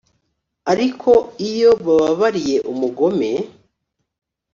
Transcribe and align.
Ariko 0.71 1.11
iyo 1.49 1.71
bababariye 1.85 2.57
umugome, 2.71 3.29